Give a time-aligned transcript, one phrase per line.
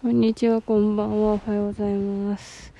[0.00, 2.72] こんにちは、こんばんは、おはようございます。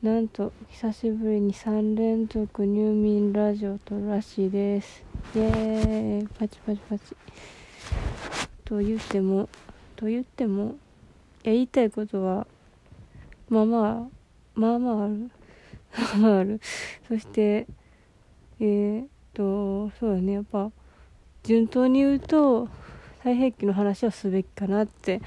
[0.00, 5.04] なんと、久しぶりに3連続入眠ラジオを撮るらしいです。
[5.34, 7.16] イエーイ、パチパチパチ。
[8.64, 9.48] と言っても、
[9.96, 10.76] と言っても、
[11.42, 12.46] や言いたいことは、
[13.48, 14.08] まあまあ、
[14.54, 15.30] まあまあある。
[15.98, 16.60] まあまあある。
[17.08, 17.66] そして、
[18.60, 20.70] えー、っと、そうだね、やっぱ、
[21.42, 22.68] 順当に言うと、
[23.26, 25.20] 太平記の話をすべきかなって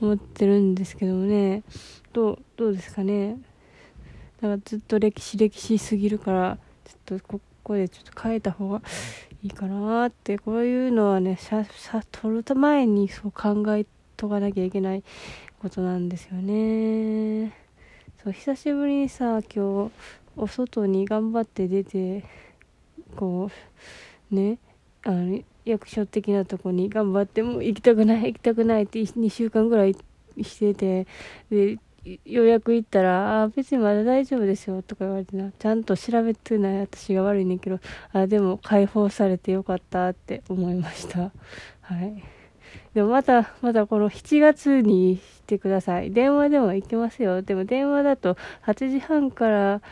[0.00, 1.64] 思ってるんですけどもね。
[2.12, 3.36] どうどうですかね。
[4.40, 8.80] なんかずっと歴史歴史すぎるからちょっとここでちょっと変えた方が
[9.42, 10.38] いいかなって。
[10.38, 13.86] こういうのはねささ取る前にそう考え
[14.16, 15.02] とかなきゃいけない
[15.60, 17.52] ことなんですよね。
[18.22, 19.90] そう久しぶりにさ今日
[20.36, 22.24] お外に頑張って出て
[23.16, 23.50] こ
[24.30, 24.58] うね
[25.02, 29.96] あの役所的なとこに頑張っても行きたくない行きたくないって2週間ぐらい
[30.42, 31.06] してて
[31.50, 31.78] で
[32.24, 37.78] ようやく行ったら「あ別にまだ大丈夫ですよ」とか言われてなちゃんと調べてない私が悪いねんけど
[38.12, 41.30] あでも解放されてよかったって思いました。
[41.82, 42.22] はい。
[42.94, 46.10] でもまたまたこの7月にしてください。
[46.10, 47.42] 電話でも行けますよ。
[47.42, 49.82] でも電話だと8時半から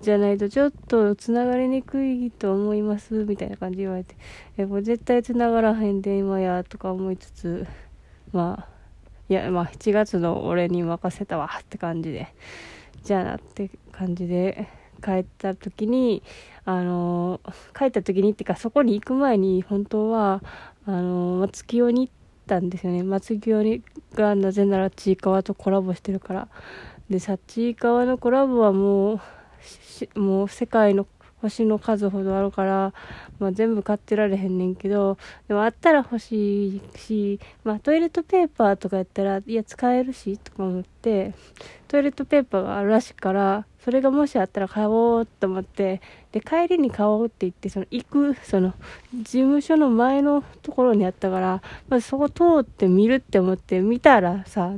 [0.00, 4.16] じゃないとちょっとつながりにくいと思いますみたいな感じ言われて
[4.56, 7.66] えこれ絶対つながらへん電話やとか思いつつ
[8.32, 8.68] まあ
[9.28, 12.32] いやまあ7月の俺に任せたわって感じで
[13.02, 14.68] じゃあなって感じで
[15.02, 16.22] 帰った時に
[16.64, 17.40] あの
[17.76, 20.42] 帰った時にっていうかそこに行く前に本当は
[20.86, 22.12] あの松清に行っ
[22.46, 23.02] たんですよね。
[23.02, 23.82] 松清に
[24.14, 26.48] がなぜならちいかわとコラボしてるから。
[27.08, 29.20] でさちいかわのコラボはもう
[30.14, 31.06] もう世界の
[31.40, 32.92] 星の数ほどあるから、
[33.38, 41.34] まあ、全部買ってられへんねんけどでもあったら欲しいし、まあ、トイレットペーパーとかやったらいや使えるしとか思って
[41.86, 46.00] トイレットペーパーがあるらしいからそれがもしあったら買おうと思って
[46.32, 48.74] で帰りに買おうって言ってその行くその
[49.14, 54.72] 事務所の前のところにあったからまずそこ通って見るって思って見たらさ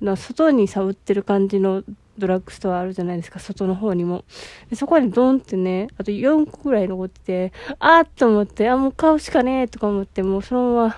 [0.00, 1.82] の外にさ売ってる感じの
[2.18, 4.24] ドラッグストアあるじゃないですか、外の方にも。
[4.70, 10.96] でそこにドンってね、あと4個ぐらい残ってて、あーっと思って、あ、もう買うしかねえとか思って、もうそのま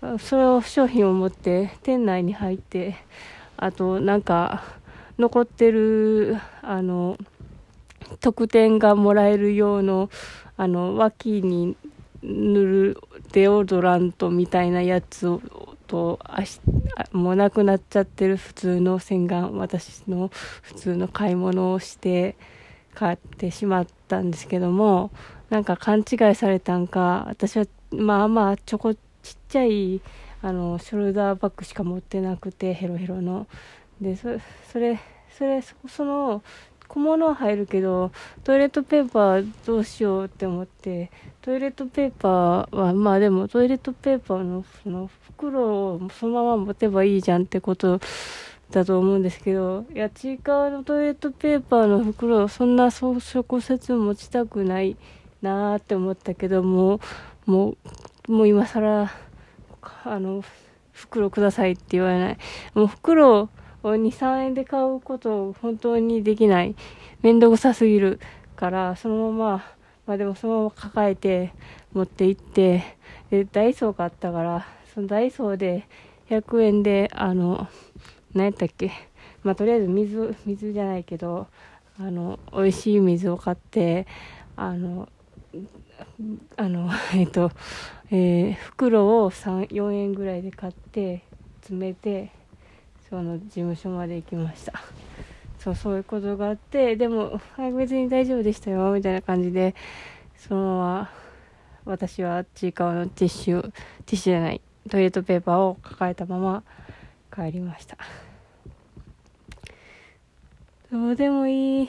[0.00, 2.96] ま、それを商品を持って店内に入って、
[3.56, 4.64] あとなんか、
[5.18, 7.18] 残ってる、あの、
[8.20, 10.10] 特典がもらえる用の、
[10.56, 11.76] あの、脇に
[12.22, 12.98] 塗る
[13.32, 15.40] デオドラントみたいなやつを、
[15.88, 16.20] と
[17.12, 20.30] もうなくなっちゃってる普通の洗顔私の
[20.62, 22.36] 普通の買い物をして
[22.94, 25.10] 買ってしまったんですけども
[25.50, 29.00] なんか勘違いされたんか私はまあまあちょこちっ
[29.48, 30.00] ちゃい
[30.42, 33.46] あのショルダーバッグしか持ってなくてヘロヘロの。
[34.00, 34.28] でそ
[34.78, 35.00] れ
[35.30, 36.42] それその
[36.88, 38.10] 小物は入るけど
[38.44, 41.10] トイレットペーパーどうしようって思って
[41.42, 48.00] トイレットペーパーはまあでもトイレットペーパーのその袋をそのまま持てばいいじゃんってこと
[48.70, 54.96] だと思うんですけどいやちいかわのトイレットペーパーの袋そんな直接持ちたくない
[55.42, 57.00] なーって思ったけども
[57.46, 57.76] も
[58.28, 59.10] うもう今更
[60.04, 60.42] あの
[60.92, 62.38] 袋くださいって言われない。
[62.74, 63.48] もう袋
[63.82, 66.74] を2、3円で買うことを本当にできない。
[67.22, 68.20] めんどくさすぎる
[68.56, 69.64] から、そのまま、
[70.06, 71.52] まあでもそのまま抱えて
[71.92, 72.96] 持って行って、
[73.30, 75.86] で、ダイソーがあったから、そのダイソーで
[76.28, 77.68] 100円で、あの、
[78.34, 78.92] 何やったっけ、
[79.42, 81.46] まあとりあえず水、水じゃないけど、
[82.00, 84.06] あの、美味しい水を買って、
[84.56, 85.08] あの、
[86.56, 87.50] あの、 えっと、
[88.10, 91.22] えー、袋を3、4円ぐらいで買って、
[91.60, 92.30] 詰めて、
[93.08, 94.72] その事務所まで行きました。
[95.58, 99.74] そうそういうことがあってでもはい別に大丈夫でしたよみたいな感じで
[100.36, 101.10] そのまま
[101.84, 103.72] 私はちいかわのティッシュティ
[104.12, 106.62] ッシュじゃないトイレットペーパーを抱えたまま
[107.34, 107.96] 帰りました。
[110.90, 111.88] どうでもいい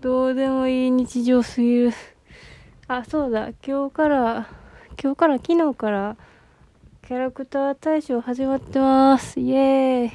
[0.00, 1.92] どうでもいい日常すぎる。
[2.86, 4.48] あそうだ今日から
[5.00, 6.16] 今日から昨日から
[7.08, 9.40] キャラクター大賞始まってます。
[9.40, 10.12] イエーイ。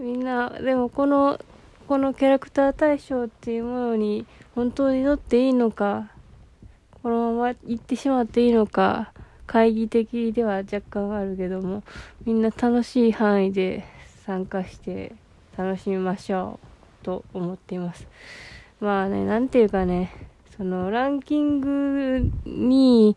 [0.00, 1.38] みんな、でもこの、
[1.86, 4.26] このキャラクター大賞っていうものに
[4.56, 6.10] 本当に乗っていいのか、
[7.04, 9.12] このまま行ってしまっていいのか、
[9.46, 11.84] 懐疑的では若干あるけども、
[12.24, 13.84] みんな楽しい範囲で
[14.26, 15.14] 参加して
[15.56, 16.58] 楽しみましょ
[17.02, 18.08] うと思っています。
[18.80, 20.10] まあね、なんていうかね、
[20.56, 23.16] そのランキングに、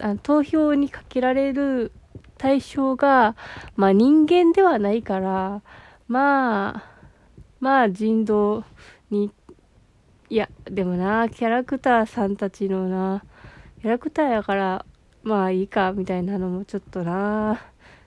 [0.00, 1.92] あ投票にかけられる
[2.38, 3.36] 対象が、
[3.76, 5.62] まあ人間ではないから、
[6.08, 6.84] まあ、
[7.60, 8.64] まあ人道
[9.10, 9.32] に、
[10.28, 13.24] いや、でもな、キャラクターさんたちのな、
[13.80, 14.84] キャラクターやから、
[15.22, 17.58] まあいいか、みたいなのもちょっとな、っ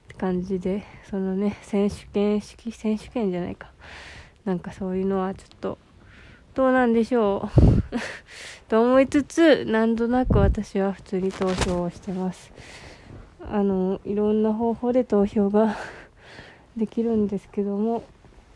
[0.07, 3.71] て感じで、そのね、選手権式、選手権じゃないか。
[4.45, 5.77] なんかそういうのはちょっと、
[6.55, 7.69] どうなんでしょう。
[8.69, 12.51] と思いつつ、なんとなく私は普通に投票をしてます。
[13.49, 15.75] あの、いろんな方法で投票が
[16.75, 18.03] できるんですけども、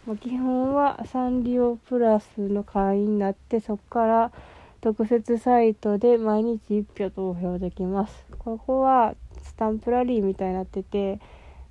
[0.05, 4.31] まあ、基本はサンリオプラスの会員になって、そこから
[4.81, 8.25] 特設サイトで毎日1票投票できます。
[8.37, 11.19] ここはスタンプラリーみたいになってて、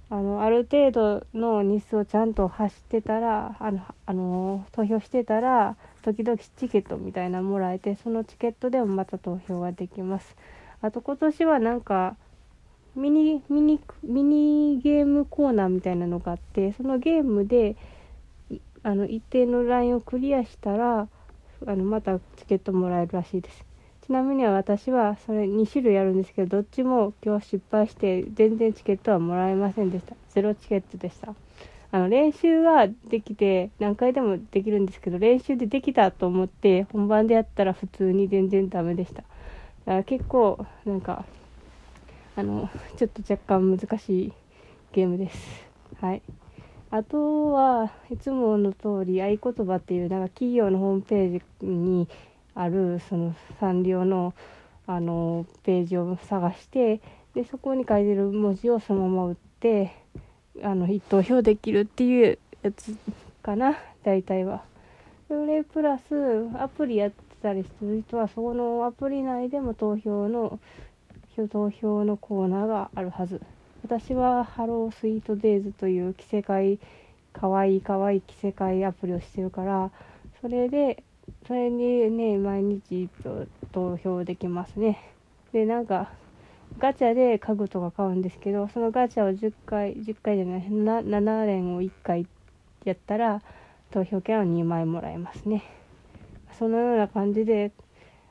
[0.09, 10.37] あのある程度の日数をちゃんと走ってたらあのあの投票してたら時々チケットみたいなのもらえてそのチケットでもまた投票ができます。
[10.81, 12.17] あと今年はなんか
[12.95, 17.77] ミニミニミニゲームコーナーみたいなのがあってそのゲームで
[18.83, 21.09] あの一定のラインをクリアしたら
[21.67, 23.65] あのまたチケットもらえるらしいです。
[24.05, 30.17] ちなみに私はそれ2種類あるんですけどどっちも今日失敗して全然チケットはもらえませんでした。
[30.31, 31.35] ゼロチケットでした。
[31.93, 39.17] あの練習はできて何回でもできるんですけど練習でできたと思って本番でやったら普通に全然ダメでした。
[39.17, 39.27] だか
[39.85, 41.27] ら結構なんか
[42.35, 44.33] あのちょっと若干難しい
[44.93, 45.67] ゲームです。
[46.01, 46.23] はい。
[46.91, 52.09] あとはいつもの通り合言葉っていうなんか企業のホームページに
[52.55, 54.33] あるそのサンリオの
[54.87, 57.01] あのページを探して
[57.35, 60.02] でそこに書いてる文字をそのまま打って
[60.63, 62.97] あの投票できるっていうやつ
[63.43, 64.63] かな大体は。
[65.29, 66.05] それプラス
[66.59, 70.59] アプリやってたりする人はそのアプリ内でも投票の
[71.51, 73.41] 投票のコーナーがあるはず。
[73.85, 76.79] 私はハロースイートデイズという着せ替え
[77.33, 79.91] かわいいかわいい着せ替えアプリをしてるから
[80.41, 81.03] それで
[81.47, 83.09] それにね、毎日
[83.73, 84.99] 投票できますね。
[85.53, 86.11] で、なんか、
[86.79, 92.27] ガチャで家具とか買うんですけど、そのガチャを10回、10回じゃない、7連を1回
[92.85, 93.43] やったら、
[93.91, 95.63] 投票券を2枚もらえますね。
[96.59, 97.73] そのような感じで、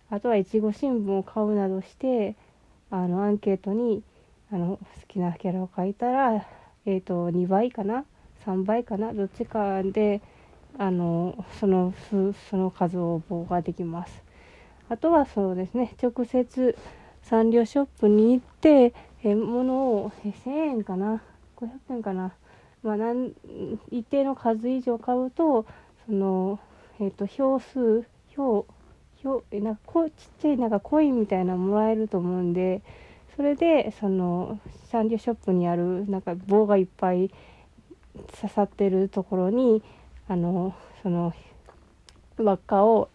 [0.09, 2.35] あとはいちご新聞を買うなどして、
[2.89, 4.03] あの、アンケートに、
[4.51, 6.45] あの、好きなキャラを書いたら、
[6.85, 8.05] えっ、ー、と、2倍かな
[8.45, 9.13] ?3 倍かな？
[9.13, 10.21] どっちかで、
[10.77, 11.93] あのその
[12.49, 14.23] その数応募ができます。
[14.89, 16.77] あとはそうですね直接
[17.23, 21.21] サンリオショップに行ってえ物をえ1000円かな
[21.57, 22.33] ？500円かな、
[22.83, 23.31] まあ、なん
[23.91, 25.65] 一定の数以上買うと
[26.07, 26.59] その、
[26.99, 28.65] えーと、票数票
[29.21, 32.81] 票えなんかこちっちゃいなんかコインみたいなのもらえると思うんで
[33.35, 34.59] それでその
[34.91, 37.31] サンリオショップにあるなんか棒がいっぱい
[38.41, 39.83] 刺さってるところに
[40.27, 41.33] あのその
[42.37, 43.09] 輪っかを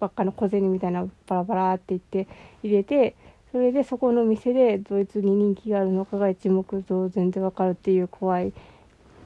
[0.00, 2.26] 輪っかの小銭みたいなバラバラって言って
[2.62, 3.14] 入れて
[3.52, 8.52] それでそこの店でドイツに人気があるのかが一目瞭然でわかるっていう怖い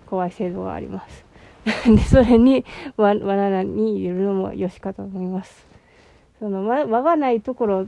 [0.07, 1.25] 怖い制度があります
[1.87, 2.65] でそれに
[2.97, 5.67] わ罠に入れるのもよしかと思います
[6.39, 7.87] その輪がないところ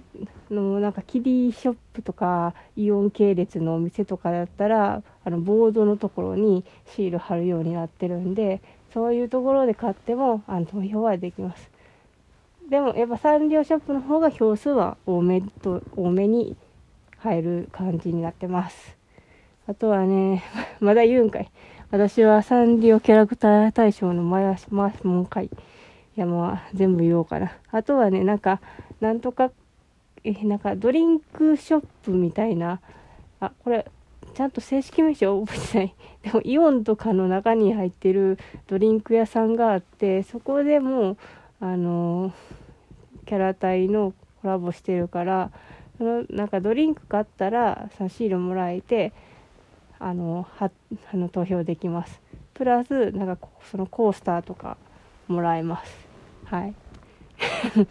[0.50, 8.60] のなんかキリショップとかイオン系列のお店とかだったらあのボードのところにシール貼るようになってるんで
[8.94, 11.75] そういうところで買ってもあの投票はできます。
[12.68, 16.56] でもやっぱサンリオショップの方が票数は多めと多めに
[17.18, 18.96] 入る感じになってます。
[19.68, 20.42] あとはね、
[20.80, 21.50] まだ言うんかい。
[21.90, 25.46] 私はサンリオキャラクター大賞の回し、回しもんかい。
[25.46, 25.50] い
[26.16, 27.52] やまあ全部言おうかな。
[27.70, 28.60] あとはね、なんか、
[29.00, 29.52] なんとか、
[30.24, 32.80] え、なんかドリンクショップみたいな、
[33.38, 33.86] あ、これ、
[34.34, 35.94] ちゃんと正式名称 覚えてない。
[36.22, 41.16] でもイオンとかの中に入ってるドリンク屋さんがあって、そこでもう、
[41.60, 42.32] あの、
[43.24, 45.50] キャラ体のコラボしてるから、
[45.98, 49.12] そのなんかドリンク買ったら差し入れもらえて、
[49.98, 50.70] あの、は、
[51.12, 52.20] あの投票できます。
[52.54, 54.76] プラス、なんかそのコースターとか
[55.28, 56.06] もらえます。
[56.44, 56.74] はい。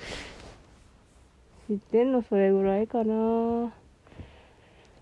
[1.67, 3.73] 知ってんのそれぐらいかな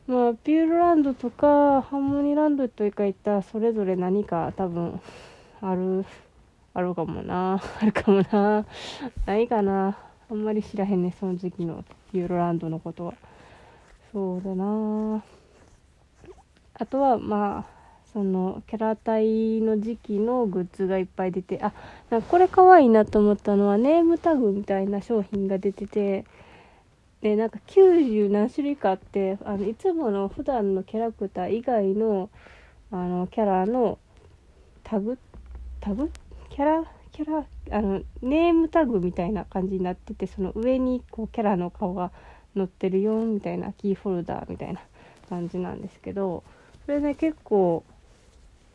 [0.05, 4.99] まあ、ピューロランドとかハーモニーランドというかいったらそれぞれ何か多分
[5.61, 6.05] ある、
[6.73, 7.61] あるかもな。
[7.81, 8.65] あるかもな。
[9.25, 9.97] ないかな。
[10.29, 13.13] あんまり知らへんね、その時期のピューロランドのことは。
[14.11, 15.23] そうだな。
[16.75, 17.73] あとは、まあ、
[18.11, 21.73] そのキャラ体の時期のグッズがいっぱい出て、あ、
[22.09, 26.25] なんかこれ可愛いなと思ったのはネームタグみたいな商品が出てて、
[27.21, 32.29] でなんか90何種類かあってあのいつもの普段のキャラクター以外の
[32.91, 33.97] あのキャラの
[34.83, 35.17] タグ？
[35.79, 36.11] タグ？
[36.53, 37.45] キャラキャラ
[37.75, 42.11] あのネームタグみたいな感じになっててその上にこうキャラの顔が
[42.55, 44.79] 載ってるよみたいなキーホルダーみたいな
[45.29, 46.43] 感じなんですけど
[46.85, 47.83] それね結構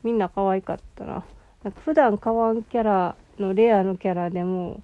[0.03, 1.25] みんな可愛かったな。
[1.63, 4.83] なんか普段買わんキャラのレアのキャラでも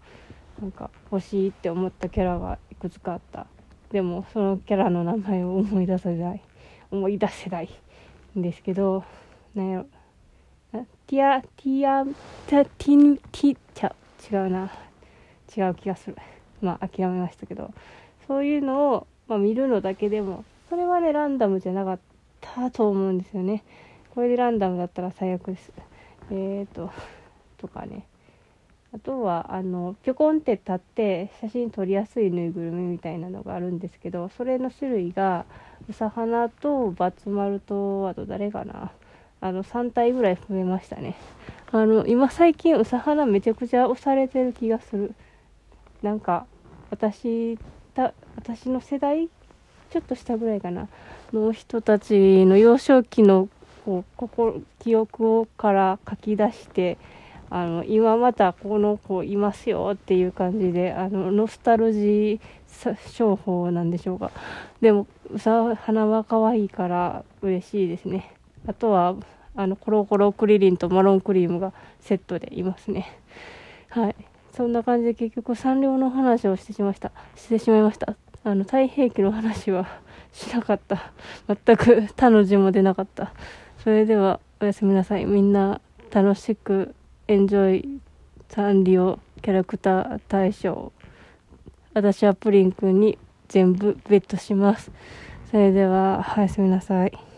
[0.61, 3.49] なんか欲しいって思ったキャラがいくつかあった。
[3.91, 6.43] でもそのキャラの名前を思い出せない。
[6.93, 7.71] 思い出せない
[8.39, 9.03] んですけど
[9.57, 9.87] なんやろ。
[11.07, 12.05] ティアティア
[12.47, 13.95] テティンティチャ
[14.33, 14.71] 違うな。
[15.57, 16.17] 違う気がする。
[16.61, 17.73] まあ諦めましたけど。
[18.27, 21.99] そういうのを、まあ、見るのだけでもそれはねランダムじゃなかっ
[22.41, 23.63] たと思うんですよね。
[24.15, 25.73] これでランダムだったら最悪です。
[26.31, 26.91] えーと
[27.59, 28.07] とかね。
[28.95, 35.47] あとはあのぴょこんって立って写真撮りやすいぬいぐるみみたいなのがあるんですけどそれの種類が
[35.89, 38.93] うさはなとバツ丸とあと誰かな。
[39.41, 41.17] あの3体ぐらい増えましたね。
[41.71, 45.15] あの今最近うさはなめちゃくちゃ押されてる気がする。
[46.03, 46.47] なんか
[46.91, 47.59] 私
[47.95, 49.29] た私の世代
[49.91, 50.89] ちょっと下ぐらいかな。
[51.33, 53.49] の人たちの幼少期の
[53.85, 56.97] こうこ記憶をから書き出して
[57.51, 64.31] あの今またこの子いますよっていう感じであのノスタルジー商法なんでしょうか。
[64.81, 68.34] でもうさ花は可愛いから嬉しいですね。
[68.67, 69.17] あとは
[69.57, 73.19] あのコロコロクリリンとマロンクリームがセットでいますね。
[73.89, 74.17] はい。
[74.53, 77.13] そんな感じで結局サンリオの話をしてしました。
[77.37, 78.17] してしまいました。
[78.45, 79.87] あの太平記の話は
[80.33, 81.13] しなかった。
[81.47, 83.33] 全く他の字も出なかった。
[83.79, 85.25] それではおやすみなさい。
[85.25, 85.81] みんな
[86.13, 86.95] 楽しく
[87.29, 88.01] エンジョイ
[88.49, 90.93] サンリオキャラクター大賞。
[91.93, 93.19] 私はプリンくんに
[93.49, 94.91] 全部ベットします。
[95.51, 97.34] それではおやすみなさい。